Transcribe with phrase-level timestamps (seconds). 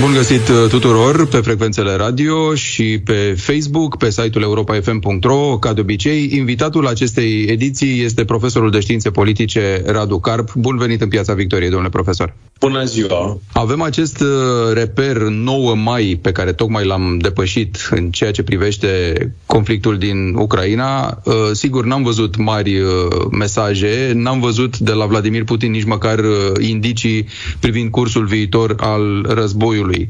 [0.00, 5.58] Bun găsit uh, tuturor pe frecvențele radio și pe Facebook, pe site-ul europafm.ro.
[5.58, 10.54] Ca de obicei, invitatul acestei ediții este profesorul de științe politice Radu Carp.
[10.54, 12.34] Bun venit în Piața Victoriei, domnule profesor.
[12.60, 13.38] Bună ziua!
[13.52, 14.28] Avem acest uh,
[14.72, 19.14] reper 9 mai pe care tocmai l-am depășit în ceea ce privește
[19.46, 21.18] conflictul din Ucraina.
[21.24, 22.82] Uh, sigur, n-am văzut mari
[23.30, 26.20] mesaje, n-am văzut de la Vladimir Putin nici măcar
[26.58, 27.26] indicii
[27.60, 30.08] privind cursul viitor al războiului anului.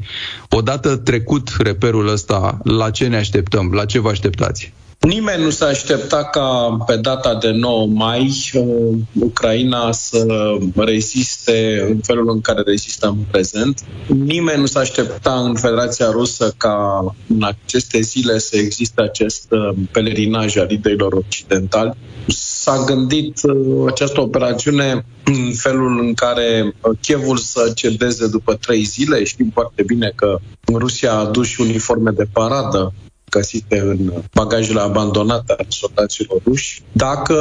[0.49, 3.71] Odată trecut reperul ăsta, la ce ne așteptăm?
[3.73, 4.73] La ce vă așteptați?
[4.99, 10.25] Nimeni nu s-a așteptat ca pe data de 9 mai uh, Ucraina să
[10.75, 13.83] reziste în felul în care rezistă în prezent.
[14.07, 19.77] Nimeni nu s-a așteptat în Federația Rusă ca în aceste zile să existe acest uh,
[19.91, 21.93] pelerinaj al liderilor occidentali.
[22.67, 29.23] S-a gândit uh, această operațiune în felul în care Chievul să cedeze după trei zile.
[29.23, 30.39] Știm foarte bine că
[30.73, 32.93] Rusia a adus și uniforme de paradă
[33.29, 36.81] găsite în bagajele abandonate ale soldaților ruși.
[36.91, 37.37] Dacă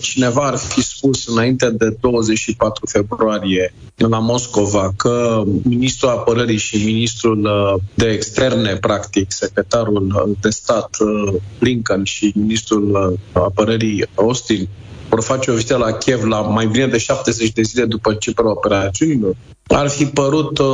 [0.00, 7.44] cineva ar fi spus înainte de 24 februarie la Moscova că ministrul apărării și ministrul
[7.44, 14.68] uh, de externe, practic, secretarul de stat uh, Lincoln și ministrul uh, apărării Austin
[15.08, 18.50] vor face o vizită la Kiev la mai bine de 70 de zile după începerea
[18.50, 20.66] operațiunilor, ar fi părut uh,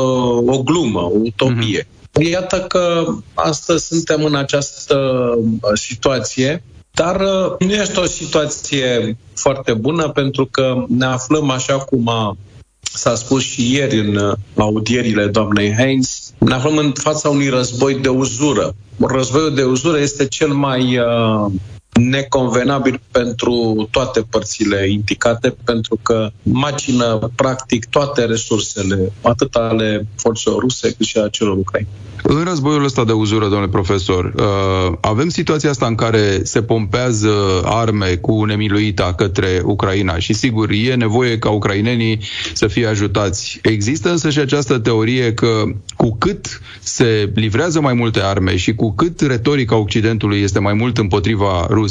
[0.46, 1.83] o glumă, o utopie.
[1.83, 1.91] Mm-hmm.
[2.20, 4.96] Iată că astăzi suntem în această
[5.38, 11.78] uh, situație, dar uh, nu este o situație foarte bună pentru că ne aflăm așa
[11.78, 12.36] cum a
[12.80, 17.94] s-a spus și ieri în uh, audierile doamnei Haynes, ne aflăm în fața unui război
[17.94, 18.74] de uzură.
[18.98, 21.52] Războiul de uzură este cel mai uh,
[22.00, 30.94] neconvenabil pentru toate părțile indicate, pentru că macină practic toate resursele, atât ale forțelor ruse
[30.96, 31.89] cât și a celor ucraini.
[32.22, 37.62] În războiul ăsta de uzură, domnule profesor, uh, avem situația asta în care se pompează
[37.64, 42.20] arme cu nemiluita către Ucraina și sigur e nevoie ca ucrainenii
[42.52, 43.58] să fie ajutați.
[43.62, 45.62] Există însă și această teorie că
[45.96, 50.98] cu cât se livrează mai multe arme și cu cât retorica Occidentului este mai mult
[50.98, 51.81] împotriva Rusiei,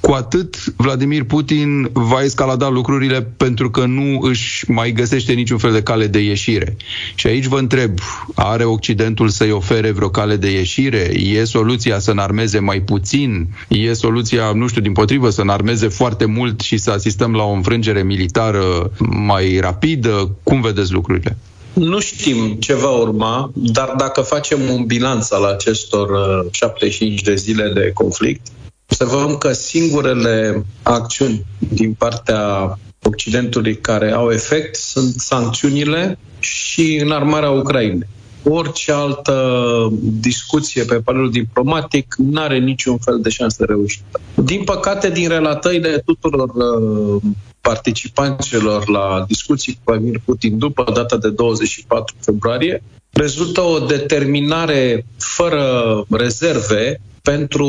[0.00, 5.72] cu atât Vladimir Putin va escalada lucrurile pentru că nu își mai găsește niciun fel
[5.72, 6.76] de cale de ieșire.
[7.14, 7.98] Și aici vă întreb,
[8.34, 11.10] are Occidentul să-i ofere vreo cale de ieșire?
[11.20, 13.48] E soluția să înarmeze mai puțin?
[13.68, 17.52] E soluția, nu știu, din potrivă, să înarmeze foarte mult și să asistăm la o
[17.52, 20.36] înfrângere militară mai rapidă?
[20.42, 21.36] Cum vedeți lucrurile?
[21.72, 26.08] Nu știm ce va urma, dar dacă facem un bilanț al acestor
[26.50, 28.46] 75 uh, de zile de conflict,
[28.88, 38.08] observăm că singurele acțiuni din partea Occidentului care au efect sunt sancțiunile și înarmarea Ucrainei
[38.42, 44.20] orice altă discuție pe planul diplomatic nu are niciun fel de șansă reușită.
[44.34, 47.22] Din păcate, din relatările tuturor uh,
[47.60, 52.82] participanților la discuții cu Vladimir Putin după data de 24 februarie,
[53.12, 57.68] rezultă o determinare fără rezerve pentru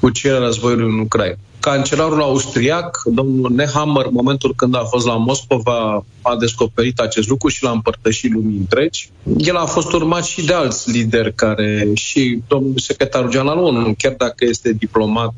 [0.00, 1.36] cucerirea războiului în Ucraina.
[1.60, 7.48] Cancelarul austriac, domnul Nehammer, în momentul când a fost la Moscova, a descoperit acest lucru
[7.48, 9.10] și l-a împărtășit lumii întregi.
[9.36, 14.14] El a fost urmat și de alți lideri care, și domnul secretarul general ONU, chiar
[14.18, 15.34] dacă este diplomat,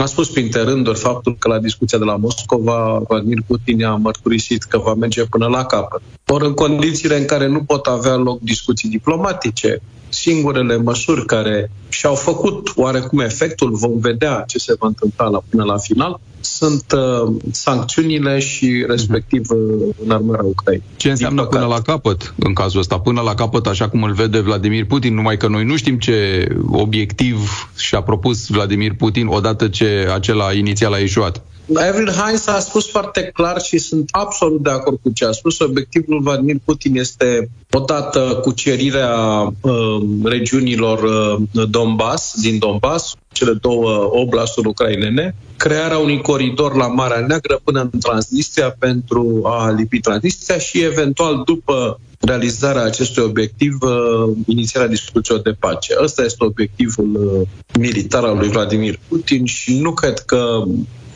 [0.00, 4.62] a spus printre rânduri faptul că la discuția de la Moscova, Vladimir Putin a mărturisit
[4.62, 6.02] că va merge până la capăt.
[6.26, 12.14] Ori în condițiile în care nu pot avea loc discuții diplomatice, singurele măsuri care și-au
[12.14, 17.34] făcut oarecum efectul, vom vedea ce se va întâmpla la, până la final, sunt uh,
[17.50, 20.86] sancțiunile și respectiv uh, înarmarea Ucrainei.
[20.96, 22.98] Ce înseamnă până la capăt în cazul ăsta?
[22.98, 26.48] Până la capăt, așa cum îl vede Vladimir Putin, numai că noi nu știm ce
[26.70, 31.42] obiectiv și-a propus Vladimir Putin odată ce acela inițial a ieșuat.
[31.68, 35.58] Evelyn Heinz a spus foarte clar și sunt absolut de acord cu ce a spus.
[35.58, 39.12] Obiectivul Vladimir Putin este odată cucerirea
[39.60, 47.26] uh, regiunilor uh, Donbass, din Donbass, cele două oblasturi ucrainene, crearea unui coridor la Marea
[47.26, 54.36] Neagră până în Transnistria pentru a lipi Transnistria și eventual după realizarea acestui obiectiv, uh,
[54.46, 55.94] inițierea discuțiilor de pace.
[56.02, 57.48] Ăsta este obiectivul uh,
[57.78, 60.62] militar al lui Vladimir Putin și nu cred că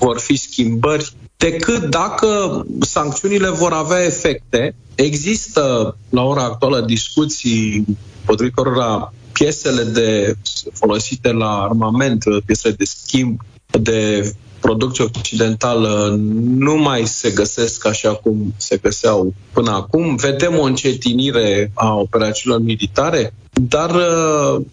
[0.02, 4.74] vor fi schimbări decât dacă sancțiunile vor avea efecte.
[4.94, 7.84] Există la ora actuală discuții
[8.24, 10.34] potrivit cărora piesele de
[10.72, 13.40] folosite la armament, piesele de schimb
[13.80, 20.16] de producție occidentală nu mai se găsesc așa cum se găseau până acum.
[20.16, 24.64] Vedem o încetinire a operațiunilor militare, dar uh,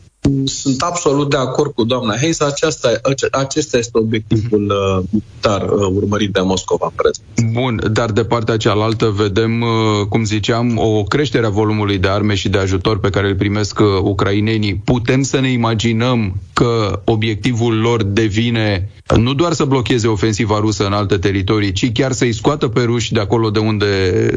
[0.46, 2.40] sunt absolut de acord cu doamna Hayes.
[2.40, 2.92] Aceasta,
[3.32, 7.54] acesta este obiectivul uh, militar uh, urmărit de Moscova în prezent.
[7.54, 12.36] Bun, dar de partea cealaltă vedem, uh, cum ziceam, o creștere a volumului de arme
[12.36, 14.82] și de ajutor pe care îl primesc ucrainenii.
[14.86, 20.94] Putem să ne imaginăm că obiectivul lor devine nu doar să blocheze ofensiva rusă în
[20.94, 23.88] alte teritorii, ci chiar să-i scoată pe ruși de acolo de unde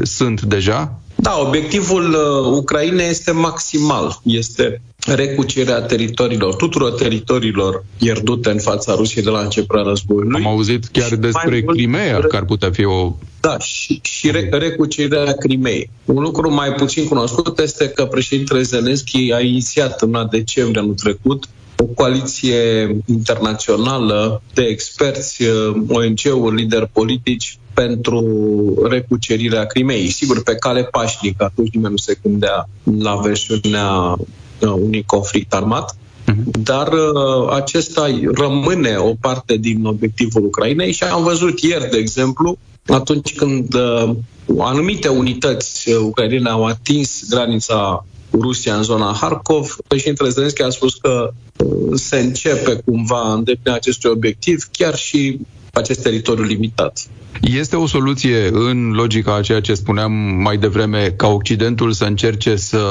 [0.03, 0.99] sunt deja?
[1.15, 4.19] Da, obiectivul uh, Ucrainei este maximal.
[4.23, 10.43] Este recucerea teritoriilor, tuturor teritoriilor pierdute în fața Rusiei de la începerea războiului.
[10.43, 13.15] Am auzit chiar și despre Crimea, că ar putea fi o...
[13.39, 15.89] Da, și, și re- recucerea Crimei.
[16.05, 21.47] Un lucru mai puțin cunoscut este că președintele Zelensky a inițiat în decembrie anul trecut
[21.77, 30.07] o coaliție internațională de experți, uh, ONG-uri, lideri politici pentru recucerirea Crimei.
[30.07, 34.25] Sigur, pe cale pașnică, atunci nimeni nu se gândea la versiunea uh,
[34.71, 35.95] unui conflict armat,
[36.25, 36.61] mhm.
[36.63, 42.57] dar uh, acesta rămâne o parte din obiectivul Ucrainei și am văzut ieri, de exemplu,
[42.87, 44.15] atunci când uh,
[44.57, 50.69] anumite unități uh, ucrainene au atins granița cu Rusia în zona Harkov, președintele Zelenski a
[50.69, 55.39] spus că uh, se începe cumva îndeplinirea acestui obiectiv, chiar și
[55.75, 56.99] acest teritoriu limitat.
[57.41, 60.11] Este o soluție în logica a ceea ce spuneam
[60.41, 62.81] mai devreme, ca Occidentul să încerce să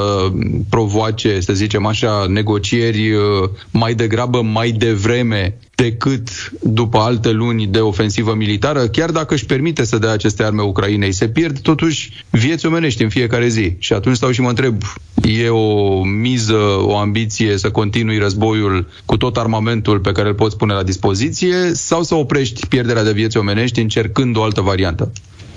[0.69, 7.79] provoace, să zicem așa, negocieri uh, mai degrabă mai devreme decât după alte luni de
[7.79, 11.11] ofensivă militară, chiar dacă își permite să dea aceste arme Ucrainei.
[11.11, 13.75] Se pierd totuși vieți omenești în fiecare zi.
[13.79, 14.81] Și atunci stau și mă întreb,
[15.21, 20.57] e o miză, o ambiție să continui războiul cu tot armamentul pe care îl poți
[20.57, 25.11] pune la dispoziție sau să oprești pierderea de vieți omenești încercând o altă variantă?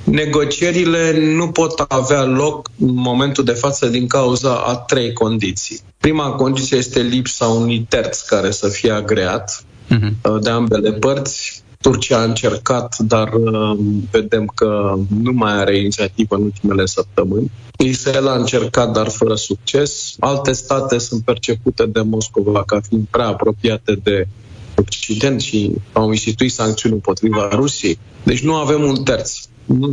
[0.04, 5.80] Negocierile nu pot avea loc în momentul de față din cauza a trei condiții.
[5.98, 9.64] Prima condiție este lipsa unui terț care să fie agreat
[9.94, 10.40] uh-huh.
[10.40, 11.64] de ambele părți.
[11.80, 13.78] Turcia a încercat, dar uh,
[14.10, 17.50] vedem că nu mai are inițiativă în ultimele săptămâni.
[17.78, 20.16] Israel a încercat, dar fără succes.
[20.18, 24.28] Alte state sunt percepute de Moscova ca fiind prea apropiate de
[24.76, 27.98] Occident și au instituit sancțiuni împotriva Rusiei.
[28.22, 29.38] Deci nu avem un terț.
[29.64, 29.90] Nu,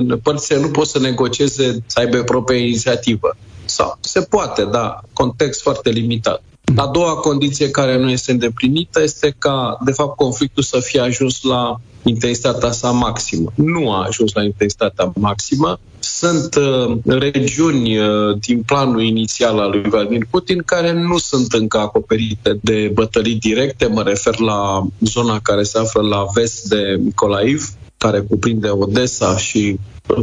[0.00, 3.36] nu, părțile nu pot să negocieze, să aibă propria inițiativă.
[3.64, 6.42] Sau se poate, da, context foarte limitat.
[6.74, 11.42] A doua condiție care nu este îndeplinită este ca, de fapt, conflictul să fie ajuns
[11.42, 13.52] la intensitatea sa maximă.
[13.54, 15.78] Nu a ajuns la intensitatea maximă.
[15.98, 21.78] Sunt uh, regiuni uh, din planul inițial al lui Vladimir Putin care nu sunt încă
[21.78, 23.86] acoperite de bătălii directe.
[23.86, 29.78] Mă refer la zona care se află la vest de Micolaiv, care cuprinde Odessa și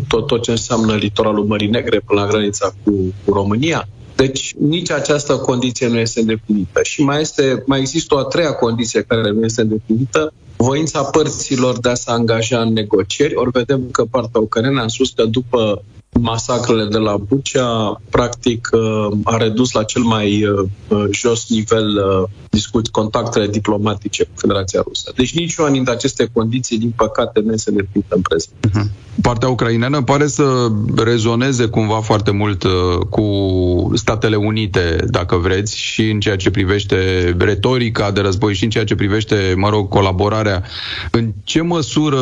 [0.07, 2.91] tot, tot ce înseamnă litoralul Mării Negre până la granița cu,
[3.25, 3.87] cu România.
[4.15, 6.79] Deci nici această condiție nu este îndeplinită.
[6.83, 11.79] Și mai, este, mai există o a treia condiție care nu este îndeplinită, voința părților
[11.79, 13.35] de a se angaja în negocieri.
[13.35, 15.83] Ori vedem că partea ucraineană a spus că după
[16.19, 22.01] masacrele de la Bucea, practic, uh, a redus la cel mai uh, uh, jos nivel
[22.49, 25.11] discuți contactele diplomatice cu Federația Rusă.
[25.15, 28.53] Deci niciuna dintre aceste condiții, din păcate, nu se îndeplinită în prezent.
[28.73, 28.91] Mhm.
[29.21, 32.63] Partea ucraineană pare să rezoneze cumva foarte mult
[33.09, 36.95] cu Statele Unite, dacă vreți, și în ceea ce privește
[37.37, 40.63] retorica de război și în ceea ce privește, mă rog, colaborarea.
[41.11, 42.19] În ce măsură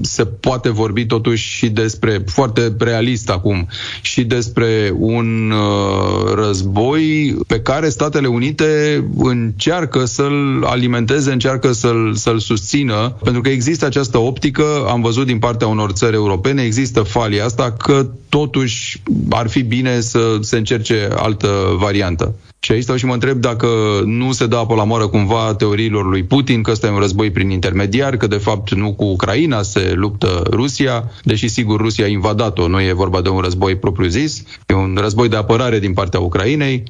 [0.00, 3.68] se poate vorbi totuși și despre foarte realist exist acum
[4.00, 12.38] și despre un uh, război pe care Statele Unite încearcă să-l alimenteze, încearcă să-l, să-l
[12.38, 17.44] susțină, pentru că există această optică, am văzut din partea unor țări europene, există falia
[17.44, 21.48] asta că totuși ar fi bine să se încerce altă
[21.78, 22.34] variantă.
[22.64, 23.66] Și aici stau și mă întreb dacă
[24.04, 27.30] nu se dă apă la moară cumva teoriilor lui Putin că ăsta e un război
[27.30, 32.08] prin intermediar, că de fapt nu cu Ucraina se luptă Rusia, deși sigur Rusia a
[32.08, 36.20] invadat-o, nu e vorba de un război propriu-zis, e un război de apărare din partea
[36.20, 36.82] Ucrainei.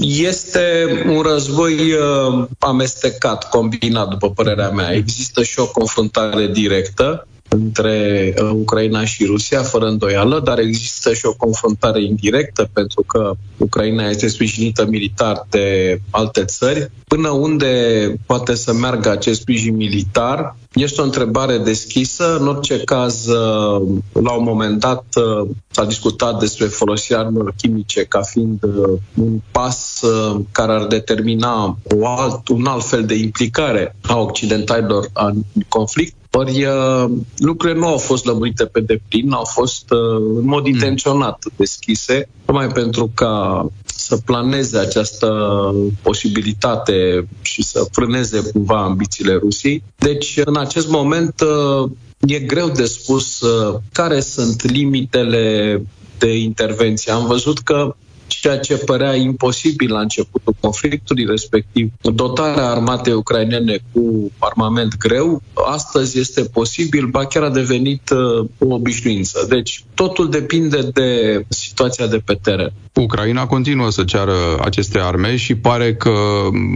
[0.00, 4.92] Este un război uh, amestecat, combinat, după părerea mea.
[4.92, 11.26] Există și o confruntare directă între uh, Ucraina și Rusia, fără îndoială, dar există și
[11.26, 16.90] o confruntare indirectă, pentru că Ucraina este sprijinită militar de alte țări.
[17.06, 22.36] Până unde poate să meargă acest sprijin militar, Este o întrebare deschisă.
[22.40, 23.82] În orice caz, uh,
[24.12, 28.62] la un moment dat uh, s-a discutat despre folosirea armelor chimice ca fiind
[29.14, 30.00] un pas
[30.52, 36.14] care ar determina o alt, un alt fel de implicare a occidentalilor în conflict.
[36.30, 36.66] Ori
[37.38, 39.84] lucrurile nu au fost lămurite pe deplin, au fost
[40.38, 40.72] în mod hmm.
[40.72, 43.66] intenționat deschise, numai pentru ca
[44.08, 45.28] să planeze această
[46.02, 49.82] posibilitate și să frâneze cumva ambițiile Rusiei.
[49.96, 51.42] Deci, în acest moment,
[52.26, 55.82] e greu de spus uh, care sunt limitele
[56.18, 57.12] de intervenție.
[57.12, 57.94] Am văzut că
[58.28, 65.42] ceea ce părea imposibil la începutul conflictului, respectiv dotarea armatei ucrainene cu armament greu,
[65.72, 69.46] astăzi este posibil, ba chiar a devenit uh, o obișnuință.
[69.48, 72.72] Deci totul depinde de situația de pe teren.
[72.94, 76.10] Ucraina continuă să ceară aceste arme și pare că,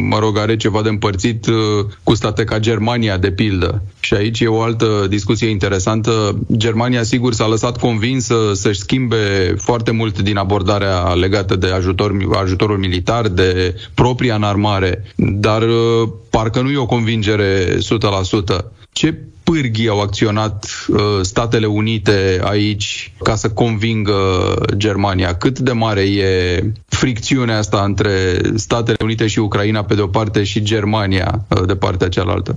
[0.08, 1.54] mă rog, are ceva de împărțit uh,
[2.02, 3.82] cu state ca Germania, de pildă.
[4.00, 6.38] Și aici e o altă discuție interesantă.
[6.56, 12.78] Germania, sigur, s-a lăsat convinsă să-și schimbe foarte mult din abordarea legată de ajutor, ajutorul
[12.78, 17.78] militar, de propria înarmare, dar uh, parcă nu e o convingere 100%.
[18.92, 19.14] Ce
[19.52, 24.20] pârghii au acționat uh, Statele Unite aici ca să convingă
[24.76, 25.34] Germania?
[25.34, 30.42] Cât de mare e fricțiunea asta între Statele Unite și Ucraina pe de o parte
[30.42, 32.56] și Germania uh, de partea cealaltă?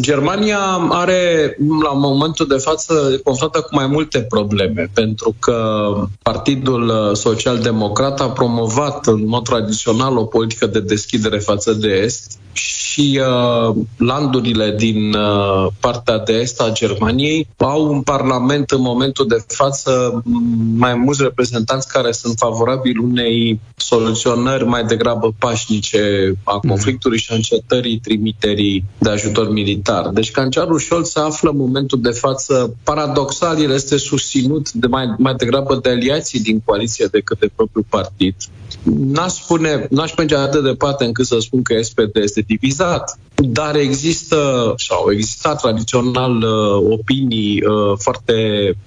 [0.00, 0.58] Germania
[0.90, 5.86] are, la momentul de față, confruntă cu mai multe probleme, pentru că
[6.22, 12.75] Partidul Social-Democrat a promovat în mod tradițional o politică de deschidere față de Est și
[13.00, 19.44] uh, landurile din uh, partea de est a Germaniei au un parlament în momentul de
[19.46, 20.22] față
[20.76, 26.68] mai mulți reprezentanți care sunt favorabili unei soluționări mai degrabă pașnice a mhm.
[26.68, 30.08] conflictului și a încetării trimiterii de ajutor militar.
[30.08, 35.14] Deci cancerul Scholz se află în momentul de față, paradoxal, el este susținut de mai,
[35.18, 38.34] mai degrabă de aliații din coaliție decât de propriul partid.
[38.86, 43.76] N-aș spune, n-aș merge atât de departe încât să spun că SPD este divizat, dar
[43.76, 48.34] există sau existat tradițional uh, opinii uh, foarte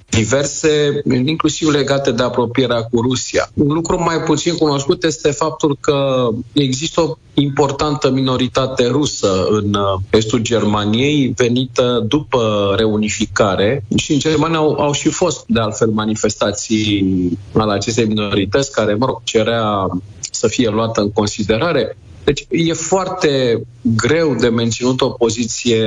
[0.09, 3.49] diverse, inclusiv legate de apropierea cu Rusia.
[3.53, 9.99] Un lucru mai puțin cunoscut este faptul că există o importantă minoritate rusă în uh,
[10.09, 17.37] estul Germaniei, venită după reunificare și în Germania au, au și fost, de altfel, manifestații
[17.53, 19.87] ale acestei minorități care, mă rog, cerea
[20.31, 21.97] să fie luată în considerare.
[22.23, 25.83] Deci e foarte greu de menținut o poziție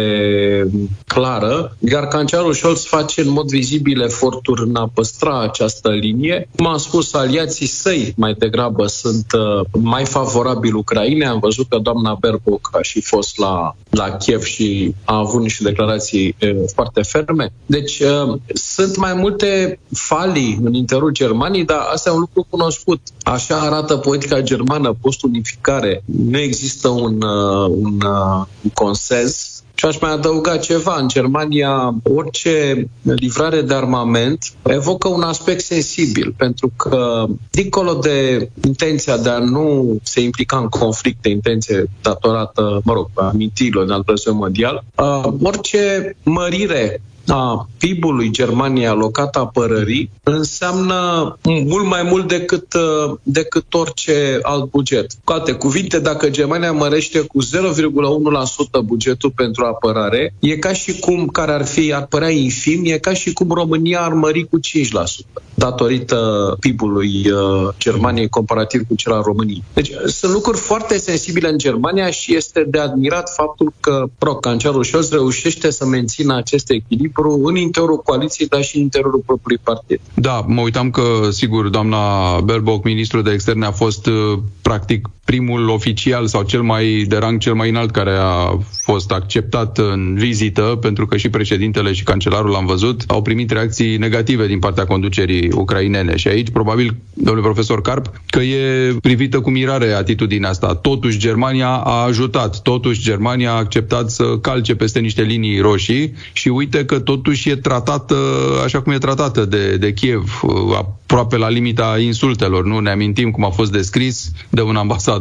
[1.06, 6.48] clară, iar cancerul Scholz face în mod vizibil eforturi în a păstra această linie.
[6.56, 11.26] Cum am spus, aliații săi mai degrabă sunt uh, mai favorabili Ucrainei.
[11.26, 15.62] Am văzut că doamna Baerbock a și fost la, la Kiev și a avut niște
[15.62, 17.52] declarații uh, foarte ferme.
[17.66, 23.00] Deci uh, sunt mai multe falii în interiorul Germaniei, dar asta e un lucru cunoscut.
[23.22, 29.98] Așa arată politica germană post-unificare nu există un, uh, un, uh, un consens și aș
[30.00, 30.96] mai adăuga ceva.
[30.98, 39.16] În Germania, orice livrare de armament evocă un aspect sensibil, pentru că, dincolo de intenția
[39.16, 44.84] de a nu se implica în conflicte, intenție datorată, mă rog, amintirilor din al mondial,
[44.96, 50.98] uh, orice mărire a PIB-ului Germaniei alocat apărării înseamnă
[51.42, 55.06] mult mai mult decât, uh, decât orice alt buget.
[55.24, 61.26] Cu alte cuvinte, dacă Germania mărește cu 0,1% bugetul pentru apărare, e ca și cum,
[61.26, 65.42] care ar fi, ar părea infim, e ca și cum România ar mări cu 5%
[65.54, 69.64] datorită PIB-ului uh, Germaniei comparativ cu cel al României.
[69.74, 74.84] Deci sunt lucruri foarte sensibile în Germania și este de admirat faptul că pro, cancerul
[74.84, 77.11] Scholz reușește să mențină acest echilibru
[77.42, 80.00] în interiorul coaliției, dar și în interiorul propriului partid.
[80.14, 81.98] Da, mă uitam că, sigur, doamna
[82.40, 87.38] Baerbock, ministrul de externe, a fost uh, practic primul oficial sau cel mai de rang
[87.38, 92.54] cel mai înalt care a fost acceptat în vizită, pentru că și președintele și cancelarul
[92.54, 96.16] am văzut, au primit reacții negative din partea conducerii ucrainene.
[96.16, 100.74] Și aici, probabil, domnule profesor Carp, că e privită cu mirare atitudinea asta.
[100.74, 106.48] Totuși, Germania a ajutat, totuși, Germania a acceptat să calce peste niște linii roșii și
[106.48, 108.16] uite că totuși e tratată
[108.64, 110.40] așa cum e tratată de, de Kiev,
[110.78, 112.64] aproape la limita insultelor.
[112.64, 115.11] Nu ne amintim cum a fost descris de un ambasador,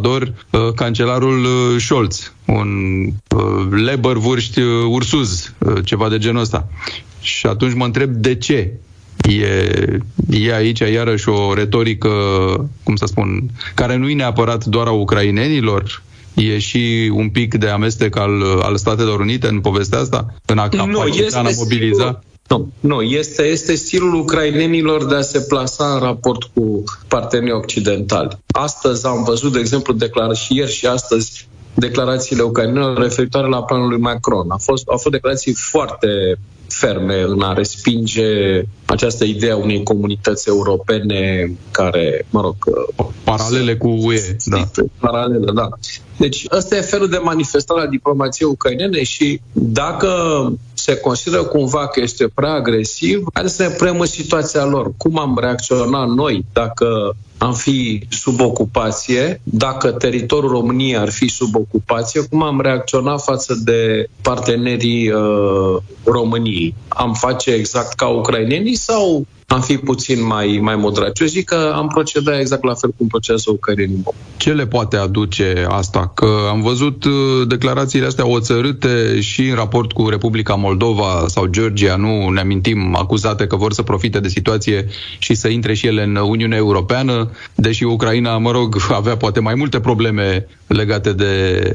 [0.51, 2.69] uh, cancelarul uh, Scholz, un
[3.35, 6.67] uh, leber vârști ursuz, ceva de genul ăsta.
[7.21, 8.71] Și atunci mă întreb de ce
[9.29, 9.97] E,
[10.29, 12.09] e aici iarăși o retorică,
[12.83, 16.01] cum să spun, care nu e neapărat doar a ucrainenilor,
[16.33, 20.33] E și un pic de amestec al, al Statelor Unite în povestea asta?
[20.45, 22.23] În a capacita, în a mobiliza?
[22.51, 28.37] Nu, nu este, este stilul ucrainenilor de a se plasa în raport cu partenerii occidentali.
[28.47, 33.89] Astăzi am văzut, de exemplu, declară și ieri și astăzi declarațiile ucrainenilor referitoare la planul
[33.89, 34.51] lui Macron.
[34.51, 40.47] A fost, au fost declarații foarte ferme în a respinge această idee a unei comunități
[40.47, 42.55] europene care, mă rog...
[43.23, 44.63] Paralele cu UE, da.
[44.99, 45.69] Paralele, da.
[46.21, 50.11] Deci ăsta e felul de manifestare a diplomației ucrainene și dacă
[50.73, 54.91] se consideră cumva că este prea agresiv, haideți să ne prem în situația lor.
[54.97, 61.55] Cum am reacționat noi dacă am fi sub ocupație, dacă teritoriul României ar fi sub
[61.55, 66.75] ocupație, cum am reacționat față de partenerii uh, României?
[66.87, 71.19] Am face exact ca ucrainenii sau am fi puțin mai, mai moderat.
[71.19, 74.03] Eu zic că am procedat exact la fel cum procedează ucrainenii.
[74.37, 76.11] Ce le poate aduce asta?
[76.15, 77.11] Că am văzut uh,
[77.47, 83.47] declarațiile astea oțărâte și în raport cu Republica Moldova sau Georgia, nu ne amintim, acuzate
[83.47, 84.87] că vor să profite de situație
[85.19, 89.55] și să intre și ele în Uniunea Europeană, deși Ucraina, mă rog, avea poate mai
[89.55, 91.71] multe probleme legate de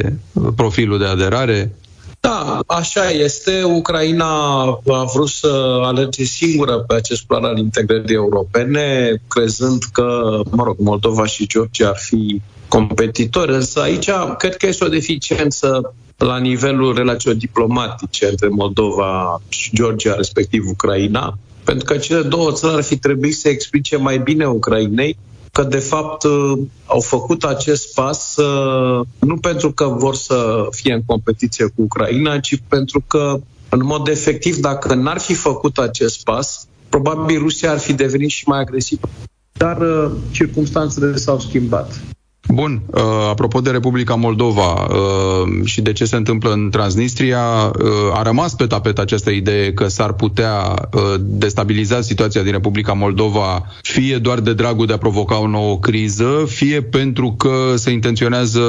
[0.57, 1.73] profilul de aderare.
[2.21, 3.63] Da, așa este.
[3.63, 10.63] Ucraina a vrut să alerge singură pe acest plan al integrării europene, crezând că, mă
[10.65, 16.39] rog, Moldova și Georgia ar fi competitori, însă aici cred că este o deficiență la
[16.39, 22.83] nivelul relațiilor diplomatice între Moldova și Georgia, respectiv Ucraina, pentru că cele două țări ar
[22.83, 25.17] fi trebuit să explice mai bine Ucrainei
[25.57, 30.93] că de fapt uh, au făcut acest pas uh, nu pentru că vor să fie
[30.93, 36.25] în competiție cu Ucraina, ci pentru că în mod efectiv, dacă n-ar fi făcut acest
[36.25, 39.09] pas, probabil Rusia ar fi devenit și mai agresivă.
[39.53, 42.01] Dar uh, circumstanțele s-au schimbat.
[42.49, 47.91] Bun, uh, apropo de Republica Moldova uh, și de ce se întâmplă în Transnistria, uh,
[48.13, 53.67] a rămas pe tapet această idee că s-ar putea uh, destabiliza situația din Republica Moldova,
[53.83, 58.61] fie doar de dragul de a provoca o nouă criză, fie pentru că se intenționează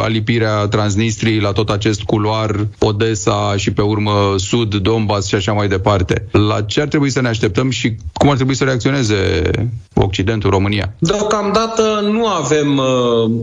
[0.00, 5.68] alipirea Transnistriei la tot acest culoar, Odessa și pe urmă Sud, Donbass și așa mai
[5.68, 6.26] departe.
[6.30, 9.50] La ce ar trebui să ne așteptăm și cum ar trebui să reacționeze
[9.94, 10.94] Occidentul, România?
[10.98, 12.83] Deocamdată nu avem uh,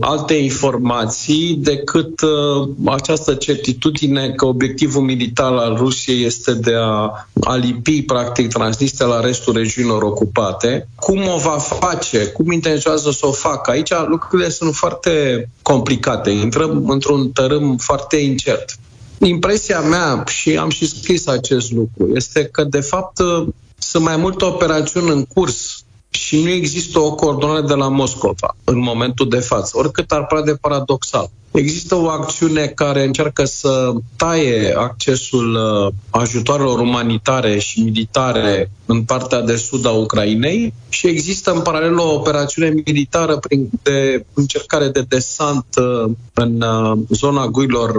[0.00, 8.02] alte informații decât uh, această certitudine că obiectivul militar al Rusiei este de a alipi
[8.02, 10.88] practic Transnistria la restul regiunilor ocupate.
[10.94, 12.26] Cum o va face?
[12.26, 13.70] Cum intenționează să o facă?
[13.70, 16.30] Aici lucrurile sunt foarte complicate.
[16.30, 18.78] Intrăm într-un tărâm foarte incert.
[19.18, 23.46] Impresia mea, și am și scris acest lucru, este că, de fapt, uh,
[23.78, 25.71] sunt mai multe operațiuni în curs
[26.14, 30.44] și nu există o coordonare de la Moscova în momentul de față, oricât ar părea
[30.44, 31.30] de paradoxal.
[31.50, 39.40] Există o acțiune care încearcă să taie accesul uh, ajutoarelor umanitare și militare în partea
[39.40, 45.04] de sud a Ucrainei și există în paralel o operațiune militară prin de încercare de
[45.08, 47.90] desant uh, în uh, zona guilor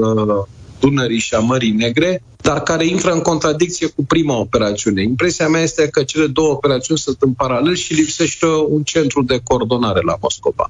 [0.84, 5.02] Dunării și a Mării Negre, dar care intră în contradicție cu prima operațiune.
[5.02, 9.40] Impresia mea este că cele două operațiuni sunt în paralel și lipsește un centru de
[9.44, 10.70] coordonare la Moscova.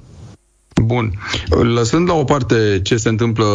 [0.82, 1.13] Bun.
[1.49, 3.45] Lăsând la o parte ce se întâmplă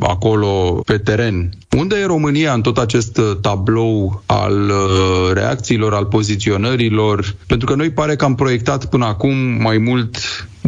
[0.00, 7.34] acolo pe teren, unde e România în tot acest tablou al uh, reacțiilor, al poziționărilor?
[7.46, 10.16] Pentru că noi pare că am proiectat până acum mai mult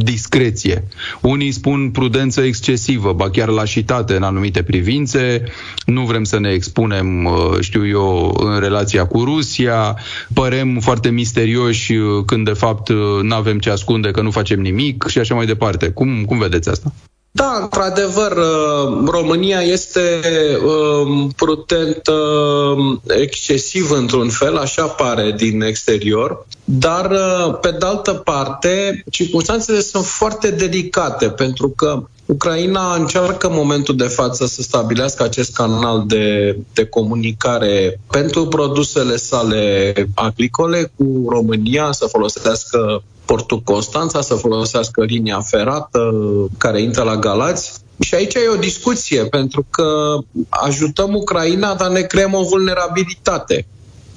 [0.03, 0.85] discreție.
[1.21, 5.45] Unii spun prudență excesivă, ba chiar lașitate în anumite privințe,
[5.87, 9.97] nu vrem să ne expunem, uh, știu eu, în relația cu Rusia,
[10.35, 14.61] părem foarte misterioși uh, când de fapt uh, nu avem ce ascunde, că nu facem
[14.61, 15.91] nimic și așa mai departe.
[15.91, 16.93] Cum, cum vedeți asta?
[17.37, 20.21] Da, într-adevăr, uh, România este
[20.65, 28.13] um, prudentă um, excesiv într-un fel, așa pare din exterior, dar uh, pe de altă
[28.13, 35.23] parte, circunstanțele sunt foarte delicate pentru că Ucraina încearcă în momentul de față să stabilească
[35.23, 44.21] acest canal de, de comunicare pentru produsele sale agricole cu România, să folosească portul Constanța,
[44.21, 46.13] să folosească linia ferată
[46.59, 47.73] care intră la Galați.
[48.01, 53.67] Și aici e o discuție, pentru că ajutăm Ucraina, dar ne creăm o vulnerabilitate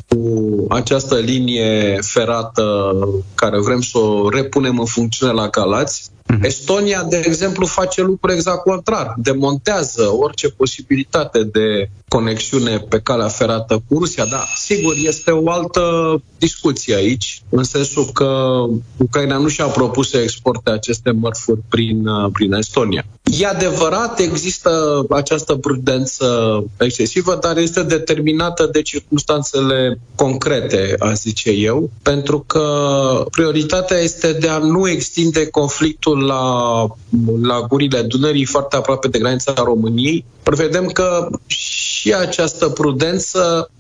[0.08, 2.94] cu această linie ferată
[3.36, 6.12] care vrem să o repunem în funcțiune la Galați.
[6.30, 6.44] Mhm.
[6.44, 9.14] Estonia, de exemplu, face lucruri exact contrar.
[9.18, 15.82] Demontează orice posibilitate de conexiune pe calea ferată cu Rusia, dar sigur este o altă
[16.38, 18.64] discuție aici, în sensul că
[18.98, 23.06] Ucraina nu și-a propus să exporte aceste mărfuri prin, prin Estonia.
[23.32, 31.90] E adevărat, există această prudență excesivă, dar este determinată de circunstanțele concrete, aș zice eu,
[32.02, 32.64] pentru că
[33.32, 36.86] prioritatea este de a nu extinde conflictul la,
[37.42, 40.26] la gurile Dunării foarte aproape de granița României.
[40.44, 43.72] Prevedem că și această prudență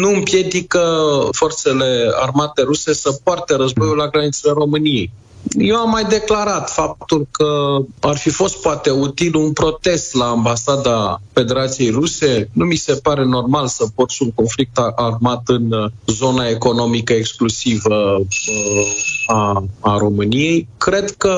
[0.00, 0.98] nu împiedică
[1.32, 5.10] forțele armate ruse să poarte războiul la granițele României.
[5.58, 11.20] Eu am mai declarat faptul că ar fi fost poate util un protest la ambasada
[11.32, 12.48] Federației Ruse.
[12.52, 18.18] Nu mi se pare normal să porți un conflict armat în uh, zona economică exclusivă
[18.18, 20.68] uh, a, a României.
[20.78, 21.36] Cred că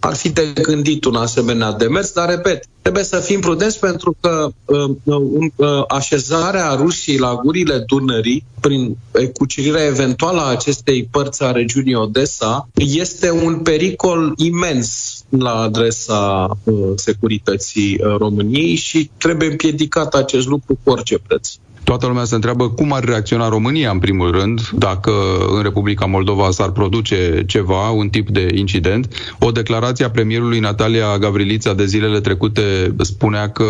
[0.00, 4.48] ar fi de gândit un asemenea demers, dar repet, trebuie să fim prudenți pentru că
[4.64, 8.96] uh, uh, așezarea Rusiei la gurile Dunării, prin
[9.32, 16.74] cucerirea eventuală a acestei părți a regiunii Odessa, este un pericol imens la adresa uh,
[16.94, 21.48] securității uh, României și trebuie împiedicat acest lucru cu orice preț.
[21.88, 25.12] Toată lumea se întreabă cum ar reacționa România, în primul rând, dacă
[25.56, 29.08] în Republica Moldova s-ar produce ceva, un tip de incident.
[29.38, 33.64] O declarație a premierului Natalia Gavrilița de zilele trecute spunea că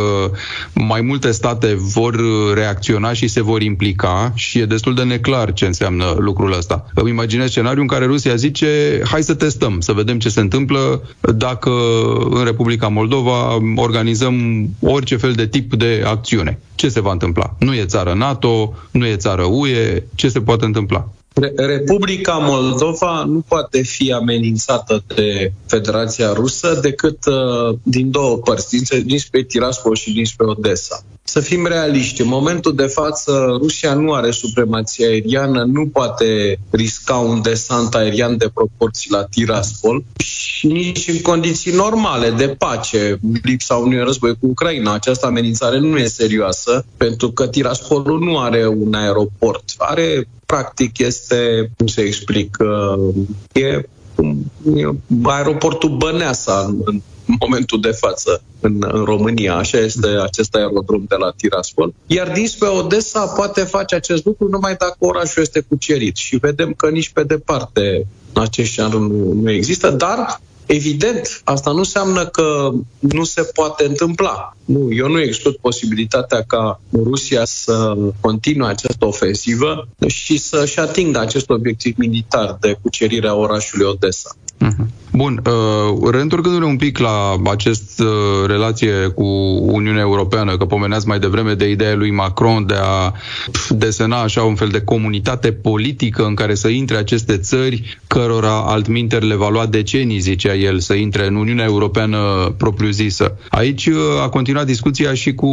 [0.74, 2.16] mai multe state vor
[2.54, 6.86] reacționa și se vor implica și e destul de neclar ce înseamnă lucrul ăsta.
[6.94, 11.02] Îmi imaginez scenariul în care Rusia zice hai să testăm, să vedem ce se întâmplă
[11.34, 11.70] dacă
[12.30, 16.58] în Republica Moldova organizăm orice fel de tip de acțiune.
[16.78, 17.54] Ce se va întâmpla?
[17.58, 21.08] Nu e țară NATO, nu e țară UE, ce se poate întâmpla?
[21.56, 29.00] Republica Moldova nu poate fi amenințată de Federația Rusă decât uh, din două părți, dinspre,
[29.00, 31.02] dinspre Tiraspol și dinspre Odessa.
[31.22, 37.14] Să fim realiști, în momentul de față Rusia nu are supremație aeriană, nu poate risca
[37.14, 43.74] un desant aerian de proporții la Tiraspol și nici în condiții normale de pace, lipsa
[43.74, 44.92] unui război cu Ucraina.
[44.92, 49.64] Această amenințare nu e serioasă pentru că Tiraspolul nu are un aeroport.
[49.78, 52.56] Are practic este, cum se explic,
[53.52, 59.54] e, e aeroportul Băneasa în, în momentul de față în, în România.
[59.54, 61.92] Așa este acest aerodrom de la Tiraspol.
[62.06, 66.16] Iar dinspre Odessa poate face acest lucru numai dacă orașul este cucerit.
[66.16, 71.78] Și vedem că nici pe departe acești ani nu, nu există, dar Evident, asta nu
[71.78, 74.56] înseamnă că nu se poate întâmpla.
[74.64, 81.50] Nu, eu nu exclud posibilitatea ca Rusia să continue această ofensivă și să-și atingă acest
[81.50, 84.36] obiectiv militar de cucerire a orașului Odessa.
[84.58, 84.90] Mhm.
[85.12, 89.24] Bun, uh, reîntorcându-ne un pic la această uh, relație cu
[89.60, 93.12] Uniunea Europeană, că pomeneați mai devreme de ideea lui Macron de a
[93.68, 99.22] desena așa un fel de comunitate politică în care să intre aceste țări, cărora altminter
[99.22, 102.18] le va lua decenii, zicea el, să intre în Uniunea Europeană
[102.56, 103.36] propriu-zisă.
[103.48, 105.46] Aici uh, a continuat discuția și cu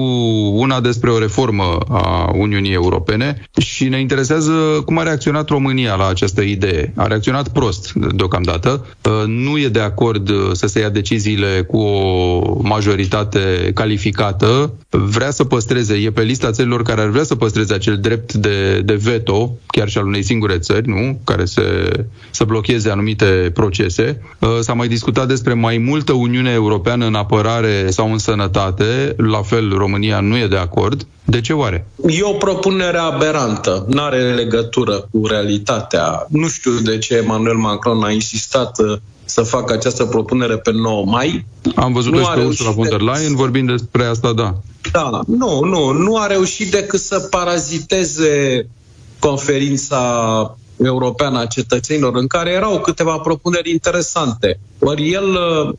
[0.53, 4.51] una despre o reformă a Uniunii Europene și ne interesează
[4.85, 6.93] cum a reacționat România la această idee.
[6.95, 8.85] A reacționat prost deocamdată.
[9.25, 15.31] Nu nu e de acord uh, să se ia deciziile cu o majoritate calificată, vrea
[15.31, 18.93] să păstreze, e pe lista țărilor care ar vrea să păstreze acel drept de, de
[18.93, 21.19] veto, chiar și al unei singure țări, nu?
[21.23, 21.63] Care se,
[22.31, 24.21] să blocheze anumite procese.
[24.39, 29.41] Uh, s-a mai discutat despre mai multă Uniune Europeană în apărare sau în sănătate, la
[29.41, 31.07] fel România nu e de acord.
[31.27, 31.87] De ce oare?
[32.07, 36.25] E o propunere aberantă, nu are legătură cu realitatea.
[36.29, 41.05] Nu știu de ce Emmanuel Macron a insistat uh, să facă această propunere pe 9
[41.05, 41.45] mai.
[41.75, 43.35] Am văzut-o și pe Ursula von der Leyen de...
[43.35, 44.55] vorbind despre asta, da.
[44.91, 48.67] Da, nu, nu, nu a reușit decât să paraziteze
[49.19, 54.59] conferința europeană a cetățenilor, în care erau câteva propuneri interesante.
[54.79, 55.37] Ori el,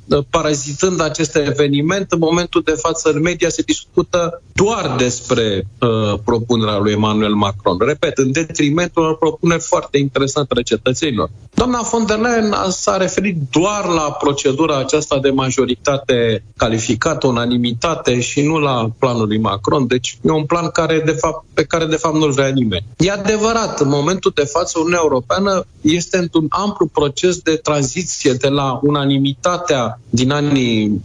[0.08, 6.18] uh, parazitând acest eveniment, în momentul de față în media se discută doar despre uh,
[6.24, 7.76] propunerea lui Emmanuel Macron.
[7.78, 11.30] Repet, în detrimentul unor propuneri foarte interesante ale cetățenilor.
[11.54, 18.42] Doamna von der Leyen s-a referit doar la procedura aceasta de majoritate calificată, unanimitate și
[18.42, 19.86] nu la planul lui Macron.
[19.86, 22.84] Deci e un plan care, de fapt, pe care de fapt nu-l vrea nimeni.
[22.96, 28.48] E adevărat, în momentul de față Uniunea Europeană este într-un amplu proces de tranziție de
[28.48, 31.02] la unanimitatea din anii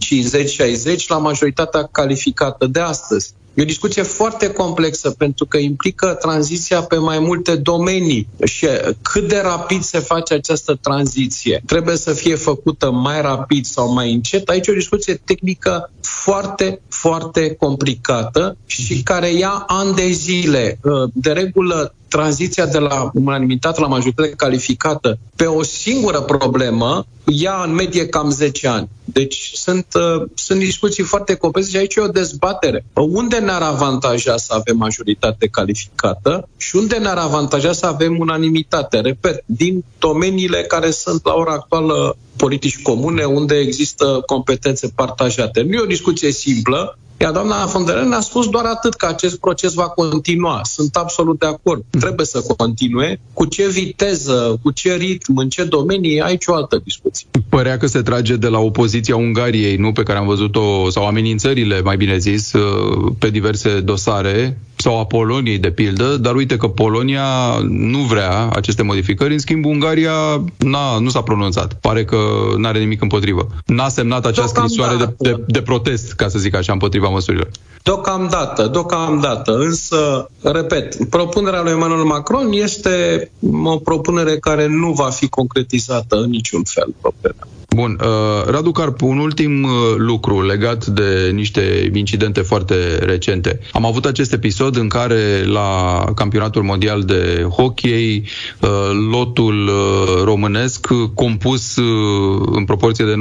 [1.04, 3.34] 50-60 la majoritatea calificată de astăzi.
[3.54, 8.68] E o discuție foarte complexă pentru că implică tranziția pe mai multe domenii și
[9.02, 11.62] cât de rapid se face această tranziție.
[11.66, 14.50] Trebuie să fie făcută mai rapid sau mai încet.
[14.50, 20.80] Aici e o discuție tehnică foarte, foarte complicată și care ia ani de zile.
[21.14, 27.74] De regulă, tranziția de la unanimitate la majoritate calificată pe o singură problemă ia în
[27.74, 28.90] medie cam 10 ani.
[29.14, 32.86] Deci sunt, uh, sunt discuții foarte complexe și aici e o dezbatere.
[32.94, 39.00] Unde ne-ar avantaja să avem majoritate calificată și unde ne-ar avantaja să avem unanimitate?
[39.00, 45.62] Repet, din domeniile care sunt la ora actuală politici comune, unde există competențe partajate.
[45.62, 49.06] Nu e o discuție simplă, iar doamna von der Leyen a spus doar atât, că
[49.06, 50.60] acest proces va continua.
[50.64, 51.84] Sunt absolut de acord.
[52.00, 53.20] Trebuie să continue.
[53.34, 57.28] Cu ce viteză, cu ce ritm, în ce domenii, aici o altă discuție.
[57.50, 61.82] Părea că se trage de la opoziția Ungariei, nu pe care am văzut-o, sau amenințările,
[61.82, 66.68] mai bine zis, uh, pe diverse dosare, sau a Poloniei, de pildă, dar uite că
[66.68, 67.26] Polonia
[67.68, 71.74] nu vrea aceste modificări, în schimb Ungaria n-a, nu s-a pronunțat.
[71.74, 72.18] Pare că
[72.58, 73.48] nu are nimic împotrivă.
[73.66, 77.50] N-a semnat această scrisoare de, de, de protest, ca să zic așa, împotriva măsurilor.
[77.84, 79.58] Deocamdată, deocamdată.
[79.58, 83.32] Însă, repet, propunerea lui Emmanuel Macron este
[83.64, 86.94] o propunere care nu va fi concretizată în niciun fel.
[87.02, 87.48] Propunerea.
[87.76, 88.08] Bun, uh,
[88.46, 93.60] Radu Carp, un ultim uh, lucru legat de niște incidente foarte recente.
[93.72, 98.24] Am avut acest episod în care la campionatul mondial de hockey
[98.60, 98.70] uh,
[99.12, 103.16] lotul uh, românesc compus uh, în proporție de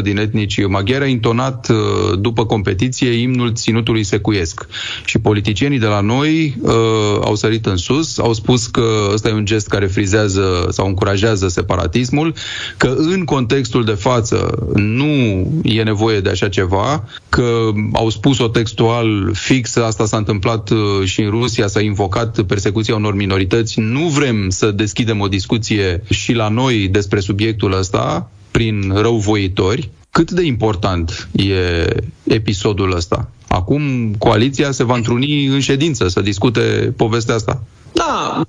[0.00, 4.66] 90% din etnici maghiari a intonat uh, după competiție imnul ținutului secuiesc.
[5.04, 6.72] Și politicienii de la noi uh,
[7.24, 8.82] au sărit în sus, au spus că
[9.12, 12.34] ăsta e un gest care frizează sau încurajează separatismul,
[12.76, 19.30] că în contextul de față nu e nevoie de așa ceva, că au spus-o textual
[19.34, 24.50] fix, asta s-a întâmplat uh, și în Rusia, s-a invocat persecuția unor minorități, nu vrem
[24.50, 31.28] să deschidem o discuție și la noi despre subiectul ăsta, prin răuvoitori, cât de important
[31.32, 31.54] e
[32.22, 33.30] episodul ăsta?
[33.48, 37.62] Acum coaliția se va întruni în ședință să discute povestea asta.
[37.92, 38.42] Da,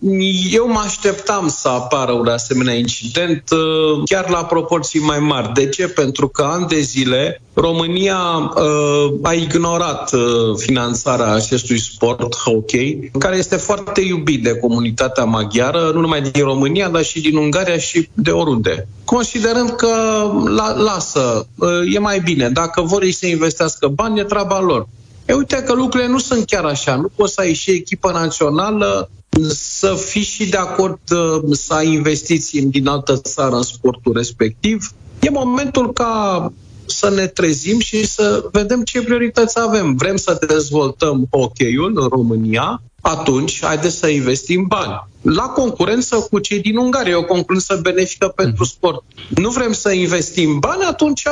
[0.52, 5.54] eu mă așteptam să apară un asemenea incident uh, chiar la proporții mai mari.
[5.54, 5.88] De ce?
[5.88, 10.22] Pentru că ani de zile România uh, a ignorat uh,
[10.56, 16.90] finanțarea acestui sport hockey, care este foarte iubit de comunitatea maghiară, nu numai din România,
[16.90, 18.88] dar și din Ungaria și de oriunde.
[19.06, 19.88] Considerând că
[20.46, 24.88] la, lasă, uh, e mai bine, dacă vor ei să investească bani, e treaba lor.
[25.26, 26.96] E uite că lucrurile nu sunt chiar așa.
[26.96, 29.10] Nu poți să ai și echipă națională
[29.50, 34.94] să fii și de acord uh, să ai investiții din altă țară în sportul respectiv.
[35.22, 36.54] E momentul ca
[36.86, 39.96] să ne trezim și să vedem ce priorități avem.
[39.96, 45.10] Vrem să dezvoltăm hockey-ul în România, atunci haideți să investim bani.
[45.22, 48.72] La concurență cu cei din Ungaria, o concurență benefică pentru mhm.
[48.72, 49.04] sport.
[49.30, 51.24] Nu vrem să investim bani, atunci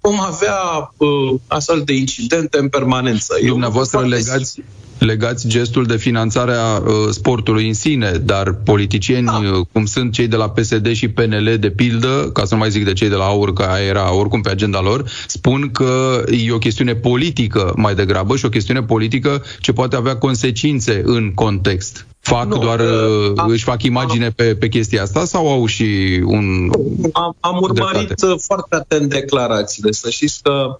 [0.00, 1.08] vom avea uh,
[1.46, 3.34] astfel de incidente în permanență.
[3.46, 4.62] Dumneavoastră legați,
[5.04, 9.32] legați gestul de finanțare a uh, sportului în sine, dar politicieni, da.
[9.32, 12.70] uh, cum sunt cei de la PSD și PNL, de pildă, ca să nu mai
[12.70, 16.22] zic de cei de la AUR, că aia era oricum pe agenda lor, spun că
[16.30, 21.32] e o chestiune politică mai degrabă și o chestiune politică ce poate avea consecințe în
[21.34, 22.06] context.
[22.20, 25.66] Fac nu, doar, uh, am, își fac imagine am, pe, pe chestia asta sau au
[25.66, 26.70] și un...
[27.12, 28.34] Am, am urmărit dreptate?
[28.46, 29.90] foarte atent declarațiile.
[29.90, 30.78] Să știți că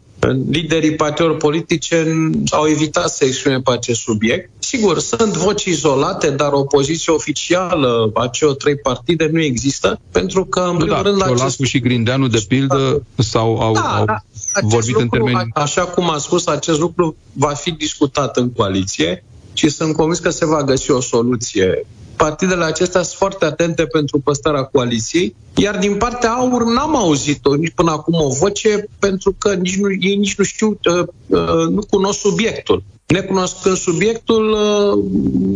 [0.50, 2.06] liderii partidelor politice
[2.50, 4.50] au evitat să exprime pe acest subiect.
[4.58, 10.44] Sigur, sunt voci izolate, dar o poziție oficială a celor trei partide nu există, pentru
[10.44, 11.60] că, în primul da, rând, acest...
[11.62, 14.22] și Grindeanu, de pildă, sau au, da, au da,
[14.62, 15.50] vorbit lucru, în termeni...
[15.54, 20.30] Așa cum am spus, acest lucru va fi discutat în coaliție și sunt convins că
[20.30, 21.86] se va găsi o soluție.
[22.16, 27.72] Partidele acestea sunt foarte atente pentru păstrarea coaliției, iar din partea AUR n-am auzit-o nici
[27.74, 31.82] până acum o voce, pentru că nici nu, ei nici nu știu, uh, uh, nu
[31.90, 32.82] cunosc subiectul.
[33.06, 35.04] Necunoscând subiectul, uh,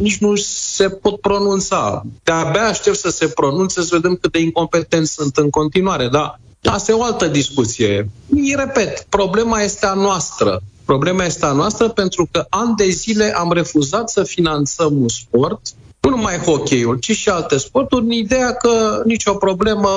[0.01, 2.03] nici nu se pot pronunța.
[2.23, 6.93] De-abia aștept să se pronunțe, să vedem cât de incompetenți sunt în continuare, dar Asta
[6.93, 8.11] e o altă discuție.
[8.57, 10.61] Repet, problema este a noastră.
[10.87, 15.61] Problema este a noastră pentru că ani de zile am refuzat să finanțăm un sport,
[16.01, 19.89] nu numai hockey-ul, ci și alte sporturi, în ideea că nicio problemă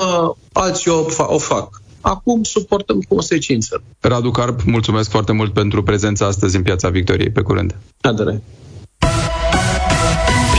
[0.52, 1.82] alții o, o fac.
[2.02, 3.84] Acum suportăm consecințele.
[4.00, 7.32] Radu Carp, mulțumesc foarte mult pentru prezența astăzi în Piața Victoriei.
[7.32, 7.76] Pe curând!
[8.02, 8.42] Adere.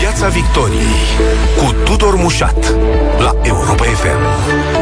[0.00, 0.96] Piața Victoriei
[1.56, 2.74] cu Tudor Mușat
[3.18, 4.79] la Europa FM.